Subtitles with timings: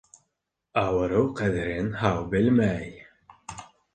[0.83, 2.89] Ауырыу ҡәҙерен һау белмәй